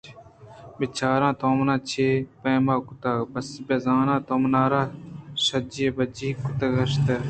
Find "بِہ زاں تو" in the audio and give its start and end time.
3.67-4.33